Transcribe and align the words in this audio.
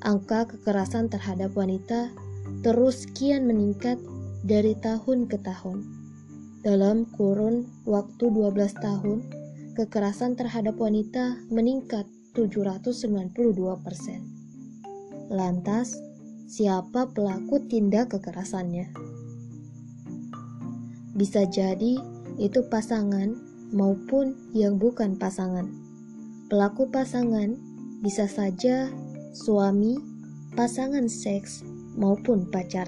angka 0.00 0.48
kekerasan 0.48 1.12
terhadap 1.12 1.52
wanita 1.52 2.12
terus 2.64 3.08
kian 3.12 3.44
meningkat 3.48 4.00
dari 4.44 4.72
tahun 4.80 5.28
ke 5.28 5.40
tahun. 5.44 5.84
Dalam 6.60 7.08
kurun 7.16 7.64
waktu 7.88 8.28
12 8.28 8.84
tahun, 8.84 9.18
kekerasan 9.76 10.36
terhadap 10.36 10.76
wanita 10.76 11.40
meningkat 11.48 12.04
792 12.36 13.32
persen. 13.80 14.20
Lantas, 15.32 15.96
siapa 16.50 17.08
pelaku 17.16 17.64
tindak 17.64 18.12
kekerasannya? 18.12 18.92
Bisa 21.16 21.48
jadi 21.48 21.96
itu 22.36 22.60
pasangan 22.68 23.36
maupun 23.72 24.36
yang 24.52 24.76
bukan 24.76 25.16
pasangan. 25.16 25.68
Pelaku 26.50 26.90
pasangan 26.90 27.56
bisa 28.02 28.26
saja 28.26 28.90
suami, 29.32 29.98
pasangan 30.58 31.06
seks, 31.06 31.62
maupun 31.94 32.48
pacar. 32.50 32.86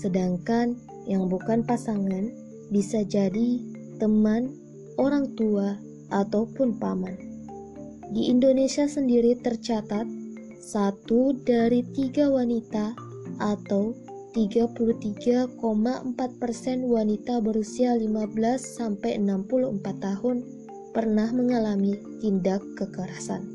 Sedangkan 0.00 0.76
yang 1.04 1.28
bukan 1.28 1.66
pasangan 1.66 2.32
bisa 2.72 3.04
jadi 3.04 3.60
teman, 4.00 4.56
orang 4.96 5.32
tua, 5.36 5.76
ataupun 6.12 6.76
paman. 6.76 7.16
Di 8.12 8.28
Indonesia 8.28 8.84
sendiri 8.84 9.40
tercatat 9.40 10.04
satu 10.60 11.32
dari 11.42 11.80
tiga 11.96 12.28
wanita 12.28 12.92
atau 13.40 13.96
33,4 14.32 15.52
persen 16.40 16.78
wanita 16.88 17.44
berusia 17.44 17.92
15 17.96 18.32
sampai 18.60 19.20
64 19.20 19.80
tahun 20.00 20.36
pernah 20.96 21.28
mengalami 21.32 22.00
tindak 22.20 22.64
kekerasan. 22.80 23.51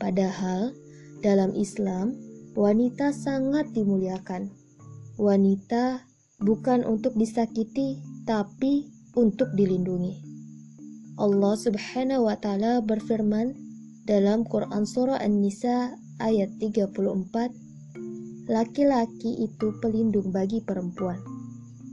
Padahal 0.00 0.72
dalam 1.20 1.52
Islam, 1.52 2.16
wanita 2.56 3.12
sangat 3.12 3.68
dimuliakan. 3.76 4.48
Wanita 5.20 6.08
bukan 6.40 6.88
untuk 6.88 7.12
disakiti, 7.20 8.00
tapi 8.24 8.88
untuk 9.12 9.52
dilindungi. 9.52 10.24
Allah 11.20 11.52
Subhanahu 11.52 12.32
wa 12.32 12.36
taala 12.40 12.80
berfirman 12.80 13.52
dalam 14.08 14.48
Quran 14.48 14.88
surah 14.88 15.20
An-Nisa 15.20 15.92
ayat 16.16 16.48
34, 16.56 18.48
laki-laki 18.48 19.44
itu 19.44 19.76
pelindung 19.84 20.32
bagi 20.32 20.64
perempuan. 20.64 21.20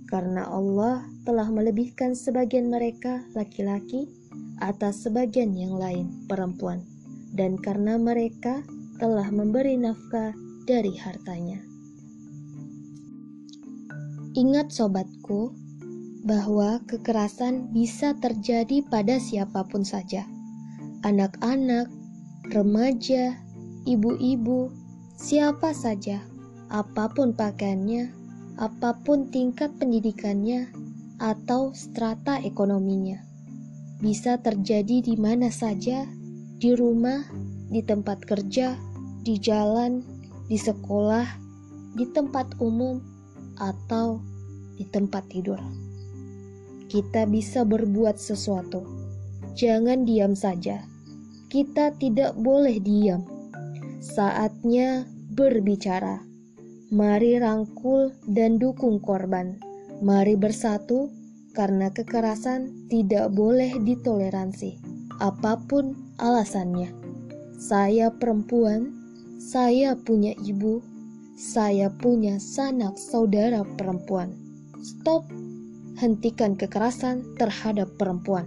Karena 0.07 0.47
Allah 0.47 1.03
telah 1.28 1.51
melebihkan 1.51 2.16
sebagian 2.16 2.72
mereka 2.72 3.28
laki-laki 3.35 4.07
atas 4.63 5.03
sebagian 5.03 5.51
yang 5.59 5.75
lain 5.75 6.07
perempuan 6.31 6.79
dan 7.38 7.62
karena 7.62 8.02
mereka 8.02 8.66
telah 8.98 9.30
memberi 9.30 9.78
nafkah 9.78 10.34
dari 10.66 10.98
hartanya. 10.98 11.62
Ingat 14.34 14.74
sobatku, 14.74 15.53
bahwa 16.28 16.84
kekerasan 16.84 17.72
bisa 17.72 18.12
terjadi 18.20 18.84
pada 18.92 19.16
siapa 19.16 19.64
pun 19.64 19.88
saja. 19.88 20.28
Anak-anak, 21.08 21.88
remaja, 22.52 23.40
ibu-ibu, 23.88 24.68
siapa 25.16 25.72
saja, 25.72 26.20
apa 26.68 27.08
pun 27.16 27.31
pakaiannya, 27.31 28.12
apa 28.59 29.00
pun 29.08 29.31
tingkat 29.31 29.72
pendidikannya, 29.80 30.68
atau 31.24 31.72
strata 31.72 32.44
ekonominya. 32.44 33.24
Bisa 34.03 34.38
terjadi 34.38 35.02
di 35.02 35.16
mana 35.18 35.50
saja 35.50 36.06
di 36.57 36.73
rumah, 36.73 37.22
di 37.69 37.85
tempat 37.85 38.25
kerja, 38.25 38.73
di 39.22 39.38
jalan, 39.38 40.01
di 40.50 40.57
sekolah, 40.57 41.25
di 41.94 42.06
tempat 42.09 42.57
umum, 42.57 42.97
atau 43.57 44.22
di 44.78 44.85
tempat 44.90 45.25
tidur. 45.29 45.57
Kita 46.88 47.28
bisa 47.28 47.66
berbuat 47.67 48.17
sesuatu. 48.17 48.85
Jangan 49.57 50.06
diam 50.06 50.38
saja. 50.38 50.85
Kita 51.50 51.94
tidak 51.97 52.38
boleh 52.38 52.78
diam. 52.81 53.25
Saatnya 54.00 55.09
berbicara. 55.34 56.22
Mari 56.94 57.35
rangkul 57.41 58.16
dan 58.29 58.56
dukung 58.62 59.03
korban. 59.03 59.59
Mari 60.00 60.40
bersatu 60.40 61.12
karena 61.51 61.90
kekerasan 61.91 62.88
tidak 62.88 63.34
boleh 63.34 63.81
ditoleransi 63.81 64.97
apa 65.17 65.57
pun 65.66 66.06
alasannya. 66.17 66.94
Saya 67.57 68.13
perempuan, 68.13 68.94
saya 69.41 69.97
punya 69.97 70.33
ibu, 70.45 70.81
saya 71.38 71.89
punya 71.89 72.38
sanak 72.41 72.97
saudara 72.97 73.66
perempuan. 73.78 74.33
Stop, 74.81 75.25
hentikan 75.97 76.53
kekerasan 76.53 77.25
terhadap 77.38 77.89
perempuan. 77.97 78.45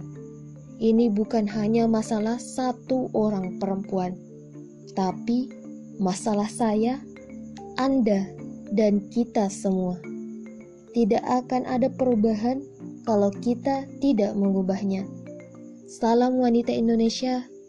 Ini 0.81 1.13
bukan 1.13 1.45
hanya 1.45 1.85
masalah 1.85 2.41
satu 2.41 3.11
orang 3.13 3.61
perempuan, 3.61 4.17
tapi 4.97 5.51
masalah 6.01 6.49
saya, 6.49 6.97
Anda, 7.77 8.25
dan 8.73 9.03
kita 9.13 9.51
semua. 9.51 9.99
Tidak 10.91 11.21
akan 11.21 11.69
ada 11.69 11.87
perubahan 11.87 12.65
kalau 13.05 13.29
kita 13.45 13.85
tidak 14.01 14.33
mengubahnya. 14.35 15.05
Salam 15.87 16.39
wanita 16.39 16.71
Indonesia. 16.73 17.45